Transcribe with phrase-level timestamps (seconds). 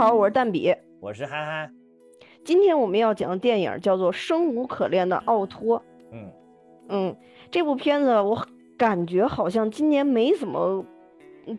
[0.00, 1.74] 好，我是蛋比，我是憨憨。
[2.42, 5.78] 今天我们要讲的电影叫做《生无可恋的奥托》。
[6.10, 6.32] 嗯
[6.88, 7.16] 嗯，
[7.50, 8.42] 这部片子我
[8.78, 10.82] 感觉好像今年没怎么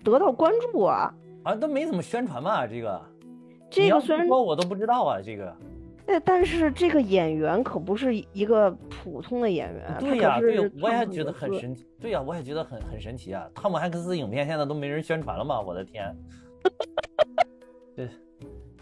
[0.03, 1.13] 得到关注啊。
[1.43, 2.99] 啊，都没怎么宣传吧，这个。
[3.69, 5.55] 这个虽然说我都不知道啊，这个。
[6.07, 9.97] 哎，但是这个演员可不是一个普通的演员。
[9.99, 11.85] 对呀，对，我也觉得很神奇。
[11.99, 13.47] 对呀，我也觉得很很神奇啊。
[13.53, 15.61] 汤姆汉克斯影片现在都没人宣传了吗？
[15.61, 16.11] 我的天。
[17.95, 18.09] 对。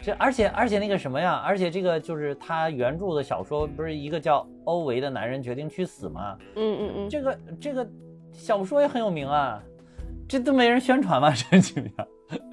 [0.02, 6.38] 这而且而且那个什么呀，而且这个就是他原著的小说，不是一个叫欧维的男人决定去死吗？
[6.56, 7.86] 嗯嗯嗯，这个这个
[8.32, 9.62] 小说也很有名啊，
[10.26, 11.30] 这都没人宣传吗？
[11.50, 11.92] 这几年？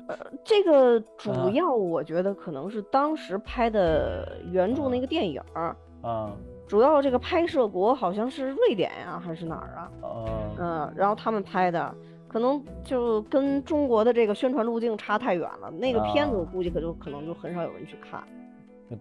[0.09, 6.31] 呃，这个主要我觉得可能是当时拍的原著那个电影儿啊，
[6.67, 9.91] 主要这个拍摄国好像是瑞典呀，还是哪儿啊？
[10.59, 11.95] 嗯，然后他们拍的。
[12.37, 18.21] 可能就跟中国的这个宣传路径差太远了，那个片子我估计可就可能就很少有人去看。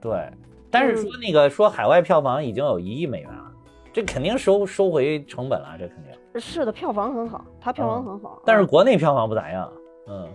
[0.01, 0.27] 对，
[0.71, 3.53] 但是说那个说海外票房已经有一亿美元了，
[3.93, 8.41] 这肯定收收回成本了，这肯定是的，票房很好，它票房很好。
[8.47, 9.71] 但是国内票房不咋样，
[10.09, 10.27] 嗯，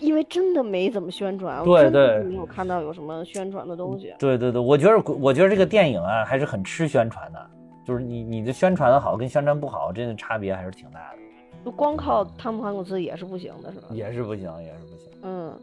[0.00, 4.12] 因为真的没怎么宣传，对对，没有看到有什么宣传的东西。
[4.18, 7.50] 对对对，我觉得我觉得这个电影啊还是很吃宣传的，
[7.84, 11.21] 就是你你的宣传的好跟宣传不好，真的差别还是挺大的。
[11.64, 13.86] 就光靠汤姆汉克斯也是不行的，是吧？
[13.90, 15.10] 也是不行，也是不行。
[15.22, 15.56] 嗯，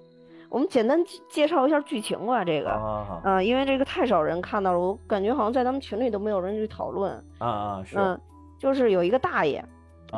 [0.49, 0.97] 我们简单
[1.29, 2.43] 介绍一下剧情吧。
[2.43, 7.11] 这个，嗯，因为这个太少人看到了，我感觉好像在咱们群里都没有人去讨论。
[7.39, 7.97] 啊啊，是。
[7.97, 8.19] 嗯，
[8.57, 9.63] 就是有一个大爷，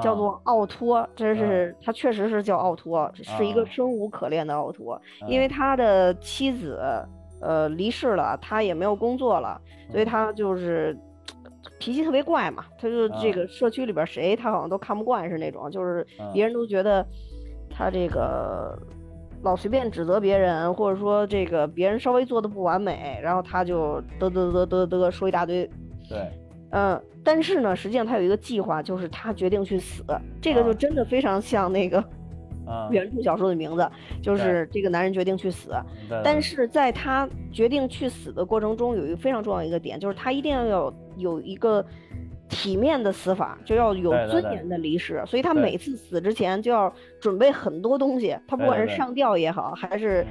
[0.01, 6.79] 叫做奥托，这是他确实是叫奥托，是一个生无可恋的奥托，因为他的妻子
[7.41, 9.59] 呃离世了，他也没有工作了，
[9.89, 10.95] 所以他就是。
[11.79, 17.05] 脾气特别怪嘛，他就这个社区里边谁他好像都看不惯，是那种，就是别人都觉得
[17.69, 18.77] 他这个
[19.43, 25.69] 老随便指责别人，或者说这个别人稍微做的不完美，然后他就嘚嘚嘚嘚嘚说一大堆。
[26.07, 26.29] 对，
[26.71, 30.03] 嗯，但是呢，实际上他有一个计划，就是他决定去死，
[30.41, 32.03] 这个就真的非常像那个。
[32.89, 33.89] 原著小说的名字
[34.21, 35.71] 就是这个男人决定去死，
[36.23, 41.85] 但是在他决定去死的过程中，有一个非常重要一个点，就是他一定要有有一个
[42.49, 45.23] 体面的死法，就要有尊严的离世。
[45.25, 50.25] 所以他每次死之前就要准备很多东西，他不管是上吊也好，还是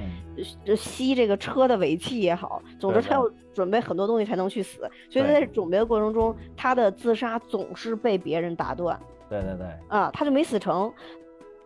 [0.75, 4.89] 吸这个车的尾气也好，总之他要准备很多东西才能去死。
[5.09, 8.99] 所以在准备的过程中，他的自杀总是被别人打断。
[9.29, 10.91] 对对对，啊，他就没死成。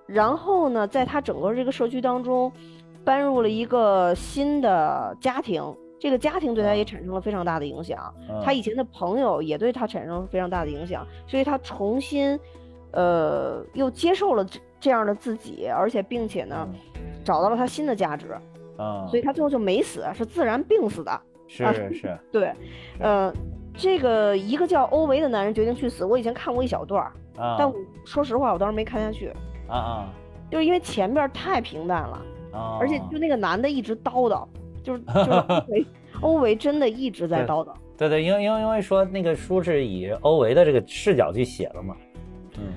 [0.06, 2.52] 然后呢，在他整个这个社区当中，
[3.04, 5.64] 搬入了一个新的家庭，
[6.00, 8.14] 这个家庭对他也产生了非常大的影响。
[8.44, 12.40] 他以前的朋友也对他产生了非常大的影响，所以他重新，
[12.92, 14.46] 呃，又接受了
[14.80, 16.68] 这样的自己，而且并且呢，
[17.24, 18.38] 找到了他新的价值。
[18.78, 21.22] 啊，所以他最后就没死，是自然病死的。
[21.48, 21.64] 是
[21.94, 22.54] 是，对，
[23.00, 23.32] 呃，
[23.74, 27.12] 这个一个叫欧维的男人决定去死，我以前看过一小段儿，
[27.58, 27.72] 但
[28.04, 29.32] 说实话，我当时没看下去。
[29.68, 30.14] 啊啊，
[30.52, 32.22] 就是因为前面太平淡了，
[32.80, 34.48] 而且就那个男的一直叨叨，
[34.84, 35.86] 就是 就是欧维，
[36.22, 37.74] 欧维真的一直在叨叨。
[37.98, 41.96] 对对，因为因为因为说那个书是以欧维的这个视角去写的嘛。
[42.58, 42.74] 嗯，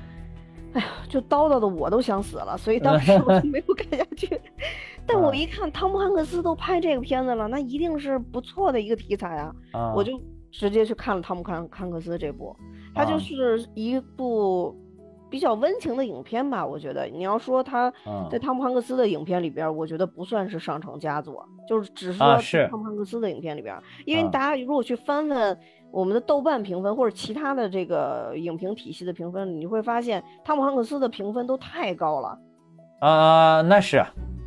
[0.74, 4.40] 哎呀，就叨叨的我都想死了，所以当时 我就没有看下去。
[5.06, 9.36] 但我一看汤姆汉克斯都拍这个片子了，那一定是不错的一个题材
[9.72, 10.20] 啊，我就
[10.50, 12.56] 直接去看了汤姆汉汉克斯这部，
[12.94, 14.76] 它就是一部。
[15.30, 17.06] 比较温情的影片吧，我觉得。
[17.06, 17.92] 你要说他
[18.30, 25.56] 在汤姆汉克斯的影片里边，我觉得不算是上乘佳作，就是只是说汤姆汉克斯的影片里边，因为大家如果去翻翻
[25.90, 32.38] 我们的豆瓣评分或者其他的这个影评体系的评分，你会发现汤姆汉克斯的评分都太高了。
[33.00, 34.04] 啊，那是，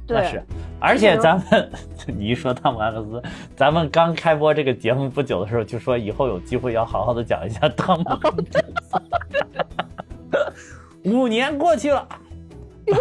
[0.08, 0.44] 那是，
[0.80, 1.72] 而且咱们
[2.08, 3.22] 你一说汤姆汉克斯，
[3.56, 8.06] 咱们刚开播这个节目不久的时候就说以后有机会要好好的讲一下汤姆。
[11.06, 12.08] 五年过去了，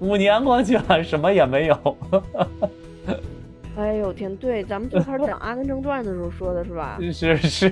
[0.00, 1.96] 五年过去了，什么也没有。
[3.76, 6.96] 哎呦天，对，咱们最开始讲《阿甘正传》的时候说的是吧？
[7.12, 7.66] 是是。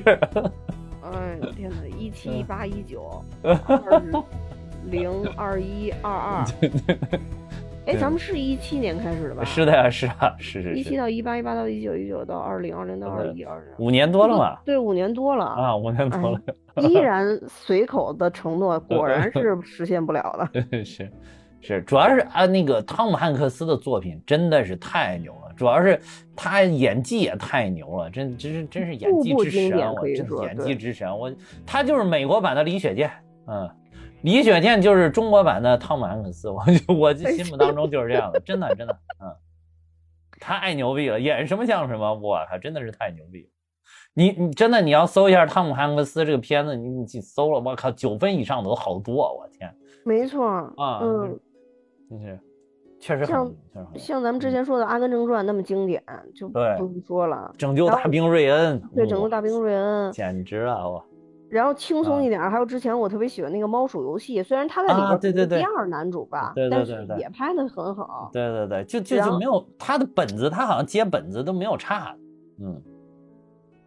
[1.04, 4.02] 哎呦天哪，一七一八一九二
[4.86, 6.44] 零二一二二。
[7.84, 9.42] 哎，咱们是一七年开始的吧？
[9.44, 10.74] 是的呀，是啊，是是。
[10.74, 14.56] 一七到一八，一八到一九，一九到二零，二零到二一，二五年多了嘛？
[14.64, 16.40] 对，五年多了啊，五年多了。
[16.76, 20.48] 依然随口的承诺， 果然是实现不了了。
[20.84, 21.10] 是
[21.60, 26.00] 是，主要是啊，那个汤姆汉克斯的作品真的是太牛了，主要是
[26.36, 31.32] 他演技也太牛了，真真是真是演技之神，我真演技之神，我
[31.66, 33.10] 他就是美国版的李雪健，
[33.48, 33.68] 嗯。
[34.22, 39.34] 李雪健就是中国版的汤姆汉克斯，我就我心目当中就是这样的，真的真的，嗯，
[40.40, 43.48] 太牛逼了，演什么像什么，我靠，真的是太牛逼了。
[44.14, 49.74] 你你真的你要搜一下汤姆汉克斯这个片子，你你搜了，我靠，九分以上的都好多，我天。
[50.04, 50.46] 没错
[50.76, 51.40] 啊，嗯，
[52.10, 52.40] 就是，
[53.00, 53.52] 确实像
[53.96, 56.02] 像咱们之前说的《阿甘正传》那么经典，
[56.34, 57.52] 就不用说了。
[57.56, 61.04] 拯救大兵瑞恩，对，拯救大兵瑞恩，简直了我。
[61.52, 68.30] 然后轻松一点，还有之前我特别喜欢那个猫鼠游戏，虽然他在里边对对对第二男主吧，但是也拍的很好。
[68.32, 72.16] 对对对，就就就没有他的本子，他好像接本子都没有差。
[72.58, 72.80] 嗯。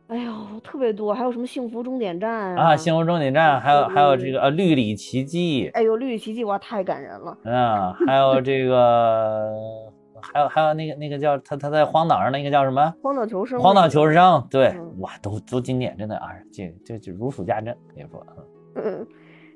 [0.08, 0.32] 哎呦，
[0.64, 2.76] 特别多，还有什么幸福终点站啊？
[2.76, 5.72] 幸福终点站，还有还有这个呃绿里奇迹。
[5.74, 7.36] 哎呦，绿里奇迹哇，太感人了。
[7.44, 9.52] 嗯，还有这个，
[10.22, 12.94] 还有还有那个那个叫他他在荒岛上那个叫什么？
[13.02, 13.60] 荒岛求生。
[13.60, 18.26] 荒岛求生，对，哇，都都经典，真的啊，这这就如数家珍，可以说。
[18.76, 19.08] 嗯，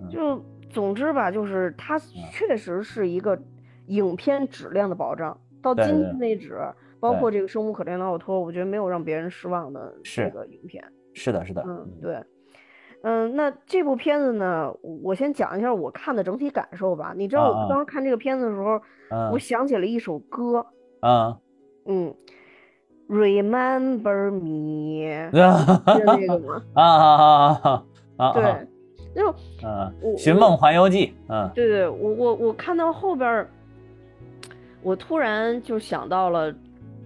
[0.09, 2.00] 就总之吧，就是它
[2.31, 3.38] 确实是一个
[3.88, 6.57] 影片质量的保障，到今天为止。
[7.01, 10.83] 包括这个生无可恋的奥托，我觉得没有让别人失望的这个影片。
[11.13, 12.21] 是的，是的，嗯，对，
[13.01, 14.74] 嗯，那这部片子呢，
[15.04, 17.13] 我先讲一下我看的整体感受吧。
[17.16, 18.80] 你知道我当时看这个片子的时候，
[19.31, 20.66] 我想起了一首歌，
[21.00, 21.38] 啊，
[21.86, 22.13] 嗯
[23.07, 26.62] ，Remember Me， 是那个吗？
[26.74, 27.84] 啊啊啊啊
[28.18, 28.34] 啊！
[28.34, 28.68] 对，
[29.16, 31.07] 就嗯，《寻梦环游记》。
[31.30, 33.48] 嗯，对对，我我我看到后边，
[34.84, 36.54] 我突然就想到了。《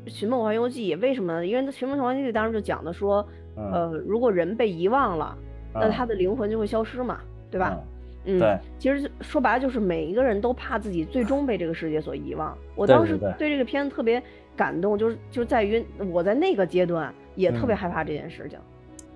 [0.09, 1.31] 寻梦环游记》为什么？
[1.31, 1.47] 呢？
[1.47, 3.25] 因为《寻梦环游记》当时就讲的说，
[3.55, 5.33] 呃，如果人被遗忘了，
[5.73, 7.77] 那他的灵魂就会消失嘛，对吧？
[8.25, 8.57] 嗯，对。
[8.79, 12.57] 其实说白了就是每一个人都怕自己最终被这个世界所遗忘。
[12.75, 14.21] 我当时对这个片子特别
[14.55, 18.57] 感动，就是就在于我在那个阶段也特别害怕这件事情。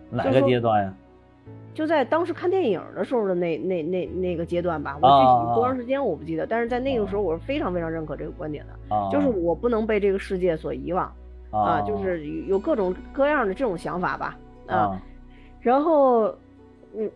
[0.10, 0.94] 哪个阶段呀？
[1.74, 11.14] 就在当时看电影的时候的那那那那个阶段吧，我具体多长时间我不记得，但是在那个时候我是非常非常认可这个观点的，就是我不能被这个世界所遗忘
[11.52, 15.02] 啊，就是有各种各样的这种想法吧啊。
[15.62, 16.34] 然后
[16.94, 17.10] 我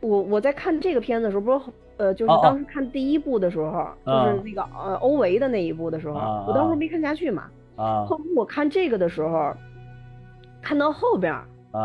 [0.00, 6.14] 我我在看这个片子的时候，不是呃，就是当时看第一部的时候，就是那个呃欧维的那一部的时候，
[6.46, 7.44] 我当时没看下去嘛
[7.76, 8.04] 啊。
[8.04, 9.52] 后我看这个的时候，
[10.62, 11.34] 看到后边。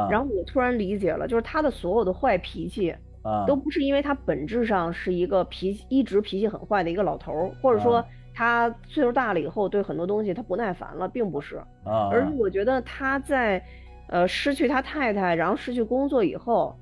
[0.09, 3.43] 然后我突然理解了，就是他的所有的坏脾气，啊。
[3.45, 8.01] 都不是因为他本质上是一个脾气一直脾气很坏的一个老头儿，或者说
[8.33, 12.07] 他岁数大了以后对很多东西他不耐烦了，并不是，啊。
[12.09, 13.61] 而是我觉得他在，
[14.07, 16.73] 呃，失去他太太，然后失去工作以后，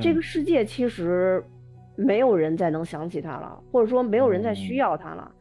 [0.00, 1.42] 这个世界其实
[1.96, 5.32] 没有人再能想起他了，或者说没有人再需要他了，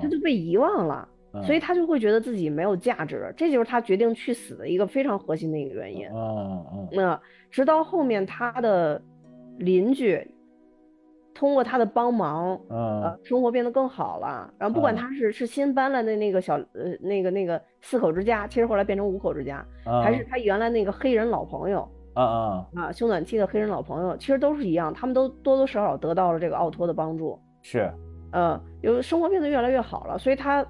[0.00, 1.08] 他就被遗忘了。
[1.46, 6.06] 所以他就会觉得自己没有价值，这就是他决定去死的一个非常核心的一个原因。
[6.12, 6.88] 嗯嗯。
[6.92, 7.18] 那
[7.50, 9.00] 直到后面他的
[9.56, 10.22] 邻居
[11.32, 14.52] 通过他的帮忙，呃，生活变得更好了。
[14.58, 19.64] 然后不管他是是新搬来的那个小呃那个那个四口之家，其实后来变成五口之家，
[20.04, 27.38] 还是他原来那个黑人老朋友，啊啊啊休暖期的黑人老朋友，其实都是一样，他们都多多少少得到了这个奥托的帮助。
[27.62, 27.92] 是。
[28.32, 30.66] 嗯，有生活变得越来越好了，所以他。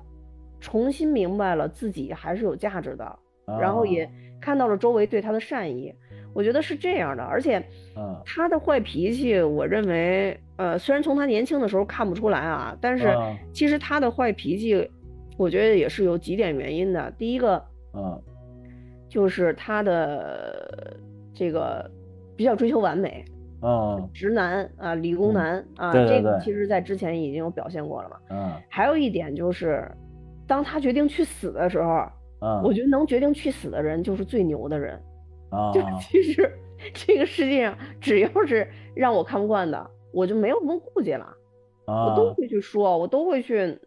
[0.65, 3.19] 重新明白了自己还是有价值的，
[3.59, 4.09] 然后也
[4.41, 5.93] 看到了周围对他的善意，
[6.33, 7.25] 我觉得是这样的。
[7.25, 7.61] 而且，
[8.25, 13.13] 他的坏脾气，我认为，呃，虽然从他年轻的时候看不出来啊，但是
[13.53, 14.89] 其实他的坏脾气，
[15.37, 17.11] 我觉得也是有几点原因的。
[17.19, 17.61] 第一个，
[17.95, 18.23] 嗯，
[19.09, 20.97] 就是他的
[21.35, 21.91] 这个
[22.37, 23.25] 比较追求完美，
[23.63, 28.17] 嗯，直男啊，理工男啊，这个其实在之前已经有表现过了嘛。
[28.31, 29.91] 嗯，还有一点就是。
[30.45, 32.05] 当他决定去死的时候，
[32.43, 35.01] 嗯，我觉得能决定去死的人就是最牛的人，
[35.49, 36.51] 啊，就其实
[36.93, 41.27] 这个世界上只要是让我看不惯的，我就没有什么顾忌了，
[41.87, 43.79] 我都会去说，我都会去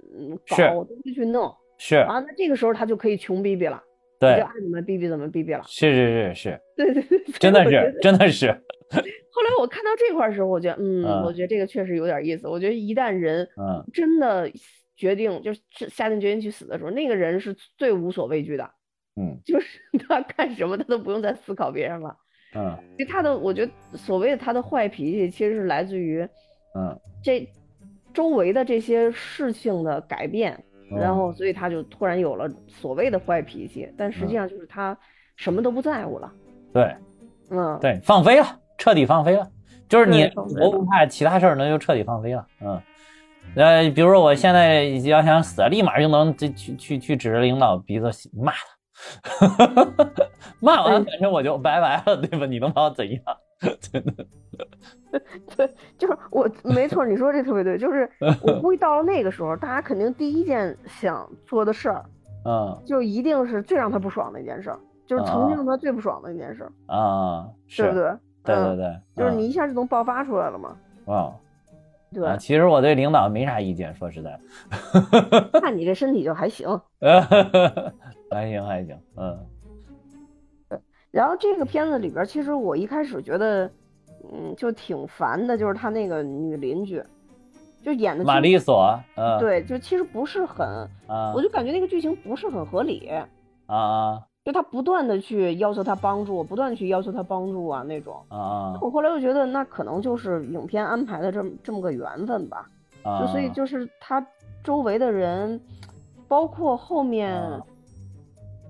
[0.48, 1.98] 搞，我都会去弄，是。
[1.98, 3.80] 啊，那这个时候他就可以穷逼逼了，
[4.20, 8.48] 对，就爱怎么逼逼怎么逼逼了，是是是是，对对对，真的是真的是。
[9.32, 14.52] 后来我看到这块儿时候，我觉得，嗯，我觉得这个确实有点意思，我觉得一旦人，嗯，真的。
[14.98, 18.64] 决定就是下定决心去死的时候，那个人是最无所畏惧的，
[19.18, 22.16] 嗯， 就是他干什么他都不用再思考别人了，
[22.56, 26.22] 嗯，就他的我觉得所谓的他的坏脾气，其实是来自于，
[26.76, 27.46] 嗯，这
[28.14, 34.98] 周围的这些事情的改变，然后所以他就突然有了所谓的坏脾气，但实际上就是他
[35.36, 36.32] 什么都不在乎了，
[36.74, 36.96] 对，
[37.50, 38.46] 嗯，对，放飞了，
[38.78, 39.48] 彻底放飞了，
[39.88, 42.82] 就是你我不怕其他事儿，那就彻底放飞了，嗯。
[43.56, 48.52] 呃，比如说我现在要想死，立马就能去去去指着领导鼻子骂
[49.22, 50.28] 他，
[50.60, 52.48] 骂完反正我就拜拜了，对吧？
[52.48, 53.22] 你能把我怎样？
[53.80, 54.26] 真的。
[55.56, 58.10] 对，就是我没错，你说这特别对，就是
[58.42, 62.04] 我估计到了那个时候，大家肯定第一件想做的事儿，
[62.46, 67.48] 嗯，就一定是最让他不爽的一件事儿，就是曾经让他最不爽的一件事儿啊，
[67.78, 68.12] 对不对？
[68.44, 70.76] 对对对，就是你一下就能爆发出来了嘛。
[71.06, 71.34] 啊，
[72.14, 74.38] 对，其实我对领导没啥意见，说实在，
[75.62, 76.68] 看你这身体就还行，
[78.30, 79.40] 还行还行，嗯。
[81.16, 83.72] 然后这个片子里边，其实我一开始觉得。
[84.34, 87.00] 嗯，就挺烦的，就是他那个女邻居，
[87.84, 90.68] 就演的玛丽索，嗯，对，就其实不是很，
[91.06, 93.08] 啊，我就感觉那个剧情不是很合理，
[93.68, 102.68] 啊，就他不断的去要求他帮助，不断的去要求他帮助啊那种，啊，我后来又觉得那可能就是影片安排的这么这么个缘分吧，
[103.20, 103.48] 就所以。
[103.52, 104.26] 就是他
[104.64, 105.62] 周围的人，
[106.28, 107.62] 包括后面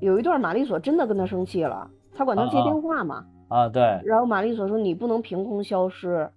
[0.02, 3.26] 有一段玛丽索真的跟他生气了，他管他接电话嘛。
[3.48, 3.84] 啊，对。
[4.06, 6.28] 然后玛丽索说：“你不能凭空消失，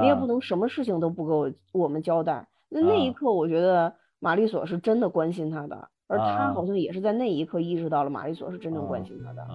[0.00, 9.46] 你也不能什么事情都不给我我们交代。”那那一刻，我觉得玛丽索是真的关心他的，而他好像也是在那一刻意识到了玛丽索是真正关心他的。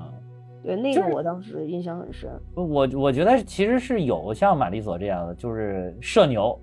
[0.64, 2.30] 对，那个我当时印象很深。
[2.56, 6.60] 我我觉得其实是有像玛丽索这样的，就是社牛，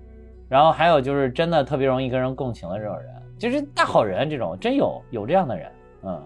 [0.47, 3.07] 然后还有就是真的特别容易跟人共情的这种人，
[3.39, 5.71] 就是大好人这种，真有有这样的人，
[6.03, 6.21] 嗯。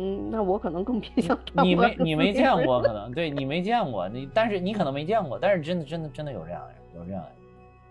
[0.00, 7.28] 嗯，那我可能更偏向你没你没见过，可能对你没见过你，但是你可能没见过，但是真的真的真的有这样的人，有这样的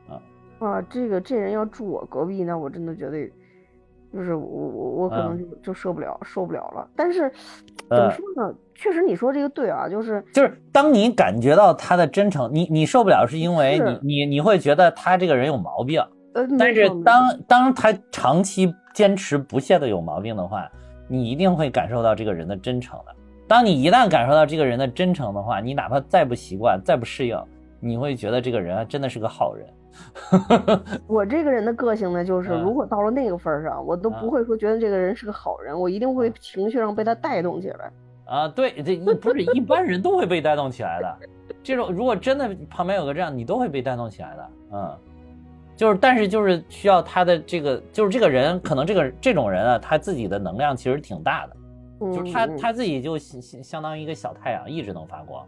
[0.08, 3.30] 人，啊啊，这个这人要住我隔壁，那我真的觉得，
[4.14, 6.88] 就是我我我可能就就受不了受不了了。
[6.96, 7.30] 但是
[7.90, 8.56] 怎么说呢？
[8.74, 16.02] 确实你说这个对啊，就是就是当你感觉到他的真诚，你你受不了是因为你你你会觉得他这个人有毛病，
[16.36, 20.72] 呃，但是当当他长期坚持不懈的有毛病的话。
[21.08, 23.16] 你一定会感受到这个人的真诚的。
[23.48, 27.42] 当你一旦感受到这个人的真诚的话，你哪怕再不习惯、再不适应，
[27.80, 29.68] 你会觉得这个人真的是个好人。
[31.08, 37.92] 我这个人的个性呢，就是如果到了那个份上，我都不会说觉得这个人是个好人，我一定会情绪上被他带动起来。
[38.26, 41.18] 啊，对，这不是一般人都会被带动起来的。
[41.64, 44.50] 这种如果真的旁边有个这样，你都会被带动起来的。
[44.74, 44.98] 嗯。
[45.78, 51.56] 就是，但是就是需要他的这个，就是这个人可能这个这种人啊，他自己的能量其实挺大的，
[52.12, 55.46] 就是他他自己就相相当于一个小太阳，一直能发光。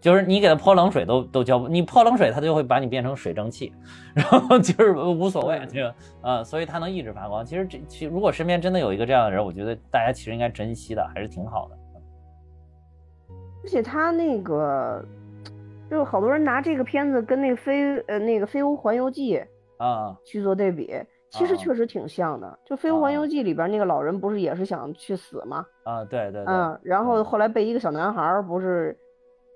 [0.00, 3.72] 就是你给他泼冷水都都浇不，你泼冷水他就会把你变成水蒸气，
[4.14, 7.44] 然后就是无所谓这个啊，所以他能一直发光。
[7.44, 11.76] 其实这其实如果身边真的有一个这样的人，我觉得大家其实应该珍惜的，还是挺好的。
[13.64, 15.04] 而且他那个，
[15.90, 19.36] 就好多人拿这个片子跟那个飞呃那个《飞屋环游记》。
[19.78, 20.92] 啊，去做对比，
[21.30, 22.58] 其实确实挺像的。
[22.64, 25.64] 就《飞屋环游记》里边那个老人不是也是想去死吗？
[25.84, 28.98] 啊，对对，嗯，然后后来被一个小男孩不是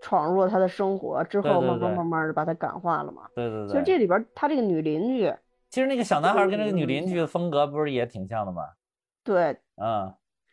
[0.00, 3.22] 闯入了他的生活，之后慢慢慢慢的把他感化了嘛。
[3.34, 3.68] 对对对。
[3.68, 5.32] 其实这里边他这个女邻居，
[5.70, 8.62] 其实那个小男孩跟那个女邻居的风格不是也挺像的吗？
[9.24, 10.12] 对，嗯。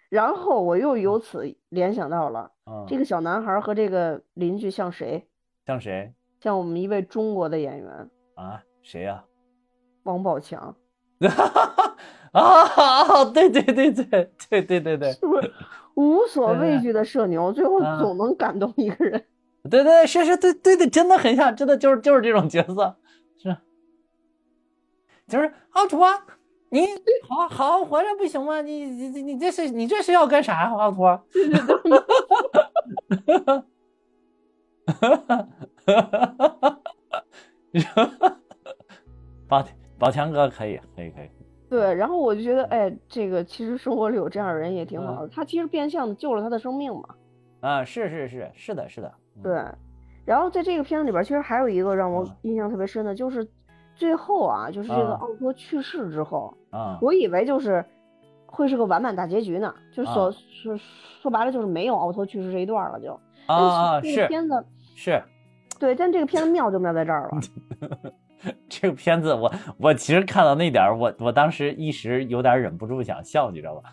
[0.10, 2.52] 然后我又由此联想到了，
[2.88, 5.28] 这个小男孩和这个邻居像谁？
[5.68, 6.12] 像谁？
[6.40, 8.64] 像我们一位中国的演员啊？
[8.82, 9.24] 谁呀？
[10.10, 10.76] 王宝强，
[12.34, 15.54] 啊，对对对对对对对对，是不是
[15.94, 19.24] 无所畏惧的社牛，最后总能感动一个人？
[19.70, 22.96] 对对是是，对对对，真的很像，真的就是就是这种角色，
[23.38, 23.56] 是，
[25.28, 26.26] 就是奥图啊，
[26.70, 26.88] 你
[27.28, 28.62] 好好好活着不行吗？
[28.62, 31.04] 你你你你这是你这是要干啥，奥图？
[31.32, 32.00] 对对对，
[34.88, 36.80] 哈哈哈哈哈哈
[37.92, 38.38] 哈哈，
[39.48, 39.76] 八天。
[40.00, 41.30] 宝强哥可以，可以，可以。
[41.70, 45.28] 对，然后我就觉得，哎，这个其实生活里有这样的人也挺好的。
[45.28, 47.04] 他其实变相的救了他的生命嘛。
[47.60, 49.14] 啊，是是是是的，是的。
[49.44, 49.62] 对。
[50.26, 53.48] 然后在这个片子里边，其实还有一个让我印象特别深的，就是
[53.96, 57.84] 最后啊，就是这个奥托去世之后，啊，我以为就是
[58.46, 60.78] 会是个完满大结局呢，就说说
[61.22, 63.20] 说白了就是没有奥托去世这一段了，就。
[63.48, 64.28] 啊是。
[64.28, 64.66] 片子
[64.96, 65.22] 是。
[65.80, 68.12] 对，但这个片子妙就妙在这儿了。
[68.70, 73.90] 这个片子，我我其实看到那点儿，我我当时一时有点忍不住想笑，你知道吧？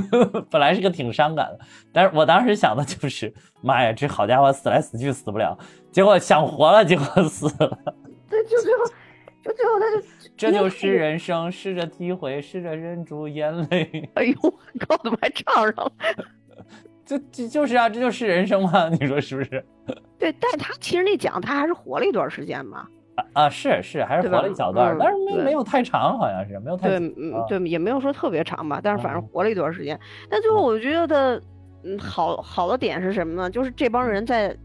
[0.50, 1.60] 本来是个挺伤感的，
[1.92, 5.56] 但是我当时想的就是，妈呀，这好家伙死来死去死不了，
[5.90, 7.78] 结果想活了，结果死了。
[8.28, 8.84] 对，就最后，
[9.42, 14.10] 就最后他就这就是人生，试着体会，试着忍住眼泪。
[14.14, 14.50] 哎呦，我
[14.86, 15.92] 靠，怎么还唱上了？
[17.06, 19.64] 就就就是啊，这就是人生嘛，你说是不是？
[20.18, 22.86] 对，但他其实那讲他还是活了一段时间嘛。
[23.36, 30.00] 啊，是是，还是活了一小段，但是没没有太长，好像是没有太对，嗯，对，也没有说特别长吧，但是反正活了一段时间。
[30.30, 31.38] 但最后我觉得，
[31.84, 33.50] 嗯，好好的点是什么呢？
[33.50, 34.56] 就是这帮人在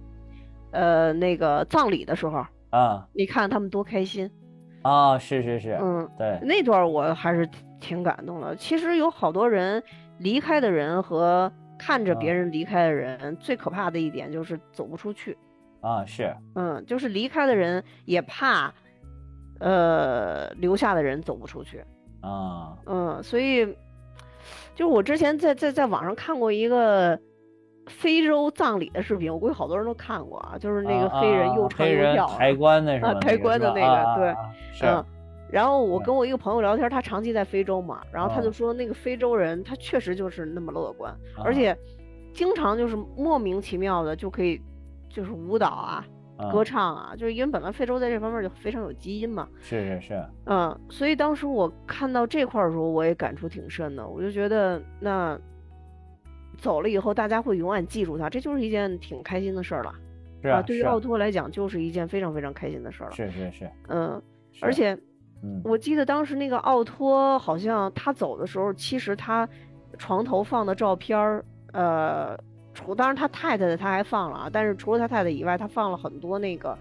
[0.72, 4.32] 呃那个葬礼的时候啊，你看他们多开心
[4.84, 5.18] 啊！
[5.18, 7.46] 是是是，嗯，对，那段我还是
[7.82, 8.56] 挺感动的。
[8.56, 9.84] 其实有好多人
[10.20, 15.38] 离开的人和看着别人离开的人，最可怕的一点就是走不出去
[15.82, 16.06] 啊。
[16.06, 18.74] 是，嗯，就是离开的人也怕，
[19.60, 21.84] 呃，留下的人走不出去
[22.22, 22.78] 啊。
[22.86, 23.66] 嗯，所以
[24.74, 27.20] 就是我之前在在在网上看过一个。
[27.88, 33.16] 非洲葬礼的视频，我估计好多人都看过啊，就是那个黑人又唱又跳抬棺的是吧？
[33.16, 35.04] 抬棺的那个，对，嗯。
[35.50, 41.76] 然后我跟我一个朋友聊天，他长期在非洲嘛，然后他就说那个非洲人他确实就是那么乐观，而且
[42.32, 44.62] 经常就是莫名其妙的就可以
[45.14, 46.06] 就是舞蹈啊、
[46.52, 49.48] 歌唱啊，就是因为本来非洲在这方面就非常有基因嘛。
[49.60, 50.26] 是是是。
[50.46, 55.40] 嗯，所以当时我看到这块儿的时候，我也感触挺深的，我就觉得那。
[56.58, 59.96] 走了以后，大家会永远记住他，这就是一件挺开心的事儿了，
[60.44, 60.62] 是啊。
[60.62, 63.16] 对于奥托来讲，就是一件非常非常开心的事儿了。
[63.16, 64.22] 是是是，嗯，
[64.62, 64.96] 而且，
[65.64, 69.48] 我记得当时那个奥托好像他走的时候，其实他
[69.98, 72.38] 床头放的照片儿，呃，
[72.74, 76.78] 除当然他太太的他还放了啊，但是除了他太太以外，他放了很多那个，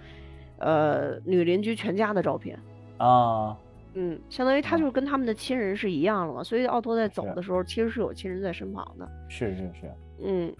[0.58, 2.58] 呃，女邻居全家的照片
[2.98, 3.56] 啊。
[3.94, 9.08] 嗯，相当于他就是跟他们的亲人是一样了嘛，所以奥托在走的时候其实是有亲人在身旁的。
[9.28, 9.90] 是是是，
[10.22, 10.54] 嗯，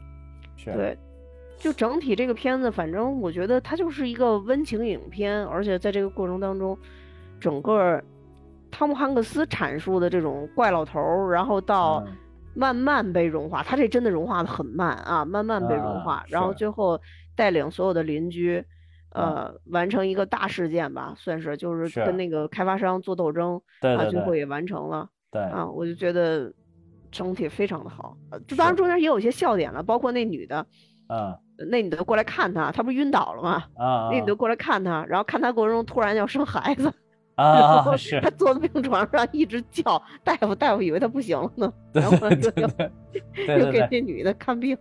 [0.56, 0.98] 是对，
[1.56, 6.76] 就整体这个片子，反正我觉得它就是一个温情影片，而且在这个过程当中，
[7.38, 8.02] 整个
[8.68, 12.04] 汤姆汉克斯阐述的这种怪老头，然后到
[12.54, 17.00] 慢慢被融化，他这真的融化的很慢啊，慢慢被融化，然后最后
[17.36, 18.64] 带领所有的邻居。
[19.12, 25.08] 呃，完成一个大事件吧，算是就是跟那个开发商做斗争，啊，最后也完成了。
[25.32, 26.52] 对啊，我就觉得
[27.10, 28.16] 整体非常的好。
[28.46, 30.64] 这当然中间也有一些笑点了，包括那女的，
[31.08, 31.36] 嗯，
[31.68, 33.64] 那女的过来看他，他不是晕倒了吗？
[33.74, 36.92] 啊，那女的过来看他，然后看他过程中突然要生孩子，
[37.40, 42.50] 啊， 是，他坐在病床上一直叫大夫，大夫以为他不行了呢， 然后就
[43.46, 44.76] 又给这女的看病，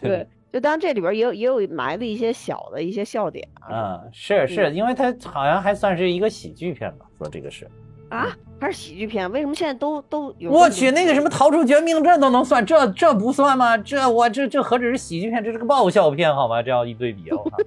[0.00, 0.26] 对。
[0.52, 7.68] 就当然这里边也有也有埋的一些小的一些笑点啊，是是，因为他好像还算是一个喜剧片吧，说这个是
[8.08, 9.30] 啊，还是喜剧片？
[9.30, 10.50] 为什么现在都都有？
[10.50, 13.76] 我去，那个什么逃出绝命镇都能算，这这不算吗？
[13.76, 16.62] 这我这这何止是喜剧片，这是个爆笑片好吗？
[16.62, 17.58] 这样一对比，我靠，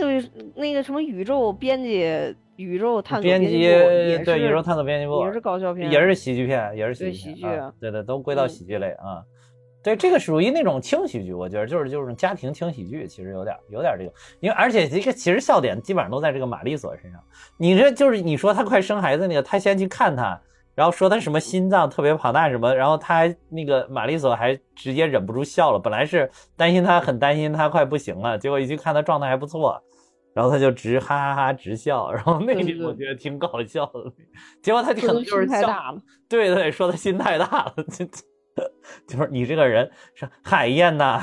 [0.00, 3.46] 那个那个什么宇宙编辑宇宙探索编辑
[4.24, 9.22] 对宇宙探索编辑部也是搞笑片，也是喜剧片，也是喜剧片，对对，都归到喜剧类啊。
[9.82, 17.20] 对，这个属于那种轻喜剧，我觉得就是就是家庭轻喜剧，其实有点有点这个，因为而且这个其实笑点基本上都在这个玛丽索身上。
[17.56, 20.40] 你这就是你说她快生孩子那个，她先去看他，
[20.76, 25.78] 然后说他什么心脏特别庞大什么，然后他还那个玛丽索还直接忍不住笑了。
[25.78, 29.82] 本来是担心他很担心他快不行了，结果一去看他状态还不错，
[30.34, 34.12] 然后他就直哈哈哈直笑，然后那里我觉得挺搞笑的。
[34.62, 35.66] 结果他可能就是笑，
[36.28, 37.74] 对对，说他心太大了。
[39.06, 41.20] 就是你这个人是海燕呐，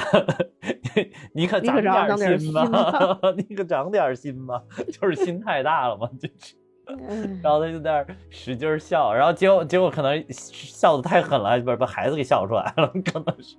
[1.33, 1.81] 你可长
[2.15, 4.61] 点心吧，你可长点心吧，
[4.91, 6.53] 就是心太大了嘛，就是，
[7.41, 13.55] 然后他就在那使劲笑，然后结果结果可能笑的太狠了，把把孩子给笑出来了， 可能是。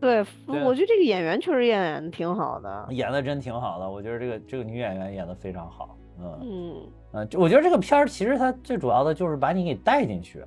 [0.00, 10.44] 对， 我觉得这个演员确实演的挺好的，演的真挺好的，我觉得这个这个女演员演的非常好，嗯嗯嗯，我觉得这个片儿其实它最主要的就是把你给带进去。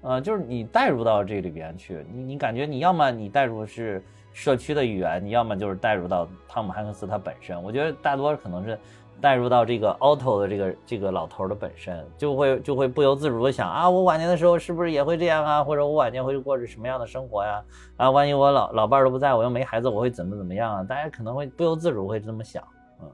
[0.00, 4.00] 呃，就是你带入到这里边去，你你感觉你要么你带入是
[4.32, 7.60] 社区的语言，你要么就是带入到汤姆汉克斯他本身。
[7.60, 8.78] 我觉得大多可能是
[9.20, 15.64] 带入到这个 Otto 的这个这个老头的本身，就会就会不由自主的想啊，我晚年的时候是不是也会这样啊？
[15.64, 17.62] 或者我晚年会过着什么样的生活呀？
[17.96, 20.82] 啊，万一我老老伴儿都不在，我又没孩子，我会怎么怎么样啊？
[20.82, 22.62] 大家可能会不由自主会这么想，
[23.00, 23.10] 嗯。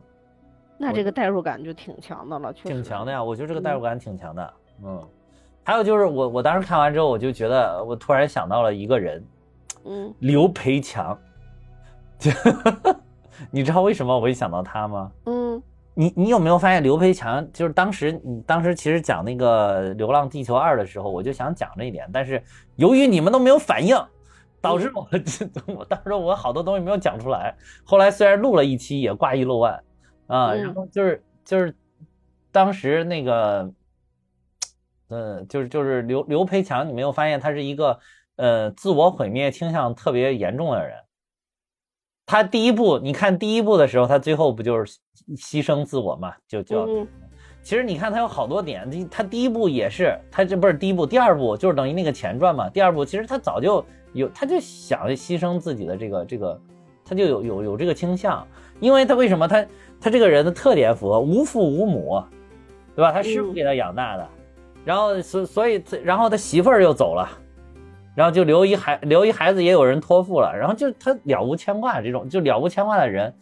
[0.76, 3.22] 那这个代入感就挺强的了，确实挺强的呀。
[3.22, 4.52] 我觉得这个代入感挺强的，
[4.84, 5.02] 嗯。
[5.66, 9.24] 还有就是我，我当时看完之后，我就觉得，我突然想到了一个人，
[9.84, 11.18] 嗯，刘培强，
[13.50, 15.10] 你知道为什么我会想到他吗？
[15.24, 15.43] 嗯，
[15.94, 22.42] 你你有没有发现刘培强就是当时你当时其实讲那个《流浪地球二》的时候，我就想讲这一点，但是
[22.76, 23.96] 由于你们都没有反应，
[24.60, 25.08] 导致我
[25.74, 27.56] 我当时我好多东西没有讲出来。
[27.84, 29.82] 后来虽然录了一期也挂一漏万
[30.26, 31.74] 啊，然后就是就是
[32.52, 33.72] 当时那个。
[35.08, 37.96] 呃，就是就是刘刘培强，你没有发现他是一个
[38.36, 40.96] 呃自我毁灭倾向特别严重的人。
[42.26, 44.98] 他第一部，你看第一部的时候，他最后不就是
[45.36, 46.32] 牺牲自我嘛？
[46.48, 47.06] 就就，
[47.62, 52.68] 其实你看他有好多点，他第一部也是，他这不是第一部，第二部就是等于那个前传嘛。
[52.68, 56.60] 第二部其实他早就有，他就想牺牲自己的这个这个
[57.04, 58.46] 他就有有有这个倾向，
[58.80, 59.66] 因为他为什么他
[60.00, 62.22] 他这个人的特点符合无父无母，
[62.96, 63.12] 对吧？
[63.12, 64.28] 他师傅给他养大的，
[64.84, 67.28] 然后所所以然后他媳妇儿又走了，
[68.14, 73.32] 然后就留一孩留一孩子也有人托付了，然后就他了无牵挂这种就了无牵挂的人，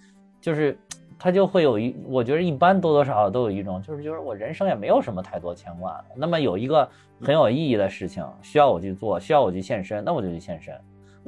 [0.41, 0.77] 就是
[1.19, 6.89] 他就会有一我觉得一般多多少少都有一种就是就是我人生也没有什么太多牵挂，那么有一个
[7.21, 10.75] 很有意义的事情需要我去做，需要我去献身，那我就去献身。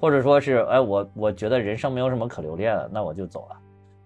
[0.00, 3.56] 或者说是，哎，我我觉得人生没有什么可留恋的，那我就走了。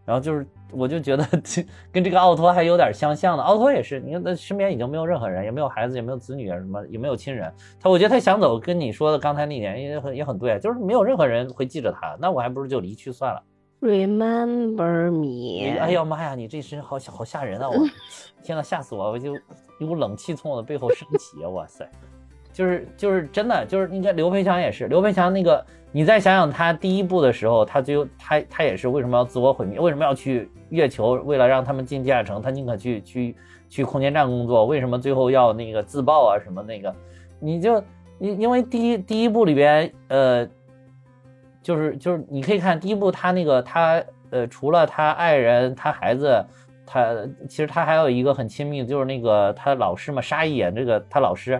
[0.04, 1.26] 然后就是，我就觉得
[1.92, 3.42] 跟这个奥托还有点相像的。
[3.42, 7.52] 奥托也是，你看他身边已经没有任何人，也没有孩子，也没有子女啊，什么也没有亲人。
[7.80, 13.42] 他我觉得他想走，跟你说的刚才那点也很也很对，就是没有任何人会记着他，那我还不如就离去算了。
[13.80, 15.78] Remember me。
[15.78, 17.68] 哎呀妈呀，你这身好好吓人啊！
[17.68, 17.76] 我
[18.42, 19.12] 天呐，吓死我！
[19.12, 19.36] 我就
[19.78, 21.48] 一股冷气从我的背后升起啊！
[21.48, 21.88] 哇塞，
[22.52, 25.64] 就是就是真的就是，你看刘培强也是，刘培强那个。
[25.90, 29.80] 你再想想他第一部的时候，他最后他他也是为什么要自我毁灭？
[29.80, 31.12] 为什么要去月球？
[31.24, 33.36] 为了让他们进地下城，他宁可去去
[33.70, 34.66] 去空间站工作。
[34.66, 36.38] 为什么最后要那个自爆啊？
[36.44, 36.94] 什么那个？
[37.40, 37.82] 你就
[38.18, 40.46] 因因为第一第一部里边，呃，
[41.62, 46.44] 就是就是你可以看第一部他那个他呃，除了他爱人、他孩子，
[46.84, 47.16] 他
[47.48, 51.58] 其实他还有一个很亲密的，就是那个他老师嘛，沙溢演这个他老师，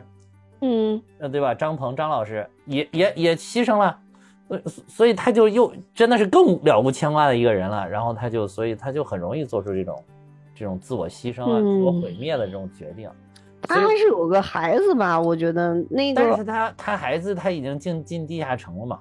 [0.60, 1.54] 嗯，呃，对吧？
[1.54, 3.98] 张鹏张老师也也也牺牲了。
[4.48, 10.02] 所所以他就又真的是更了无牵挂的一个人了，然后他就所以他就很容易做出这种
[10.54, 13.10] 这种自我牺牲啊、自我毁灭的这种决定。
[13.60, 15.20] 他还是有个孩子吧？
[15.20, 19.00] 我觉得那个，但是他他孩子他已经进进地下城了嘛，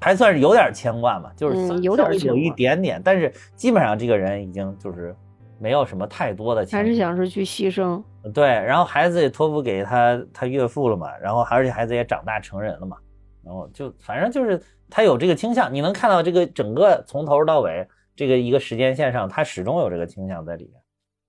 [0.00, 5.14] 还算是有点牵挂嘛，就是有点有一点点，但是基本上这个人已经就是
[5.60, 8.02] 没有什么太多的，还是想是去牺牲。
[8.32, 12.96] 对，然后孩子也托付给他他岳父了嘛，然后而且孩子也长大成人了嘛。
[13.44, 20.74] 然后就反正就是他有这个倾向，你能看到这个整个从头到尾这个一个时间线上，他始终有这个倾向在里面。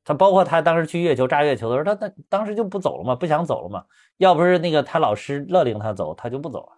[0.06, 3.84] 他包括他当时去月球炸月球的时候，他他当时就不走了嘛，不想走了嘛。
[4.17, 6.69] 要不是那个他老师勒令他走，他就不走了。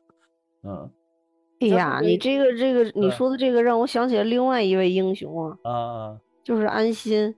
[0.63, 0.91] 嗯，
[1.59, 7.35] 哎呀，你这个这个你说的这个让我想起了另外一位英雄啊，啊，就是安心。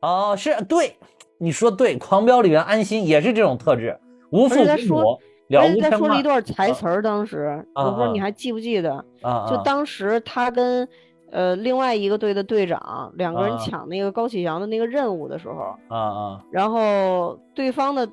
[0.00, 0.96] 哦，是对，
[1.38, 3.98] 你说对，狂飙里面安心也是这种特质，
[4.30, 5.18] 无父无母。
[5.48, 9.04] 而且他说了一段台词儿，当时我不知道你还记不记得？
[9.22, 10.88] 啊就当时他跟
[11.30, 18.08] 呃另外一个队的队长两个人抢那个高启强的那个任务的时候，啊啊，然后对方的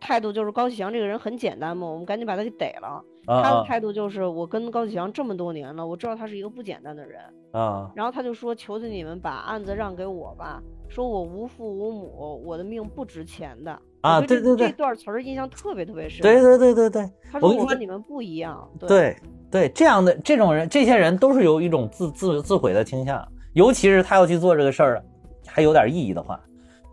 [0.00, 3.04] 态度就是高启强这个人很简单嘛，我们赶紧把他给逮了。
[3.26, 7.20] 他的态度就是我跟高启强这么多年了，我知道他是一个不简单的人
[7.52, 7.90] 啊。
[7.94, 16.22] 然后他就说：“求求你们把案子让给我吧，说我无父无母，我的命不值钱的。”啊，对对对，这段词儿印象特别特别深。
[16.22, 18.68] 对对对对对，他说我跟你们不一样。
[18.80, 19.14] 对
[19.50, 25.04] 对，这样的这种人，这些人都是有一种自自自毁的倾向，尤其是他要去做这个事儿，
[25.46, 26.40] 还有点意义的话，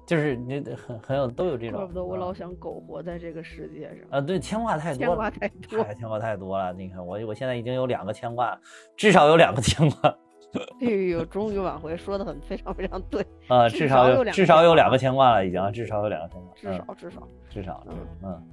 [0.08, 1.78] 就是你很很有都有这种。
[1.78, 4.08] 怪不得我老想苟活在这个世界上。
[4.10, 6.74] 啊，对，牵挂太多，牵挂太多，牵挂太多了。
[6.74, 8.60] 你看我我现在已经有两个牵挂，
[8.96, 10.17] 至少有两个牵挂。
[10.80, 13.67] 哎呦，终于挽回，说的很非常非常对啊！
[13.67, 18.43] 至少有至少有两个牵挂了，已经至少有两个牵挂，至少至少至少嗯嗯，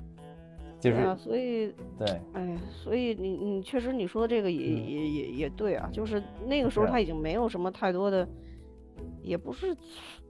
[0.80, 8.28] 就是所以对，哎，所以你你确实你说的这个也也也也对啊，就是那个时候他已经没有什么太多的，
[9.22, 9.74] 也不是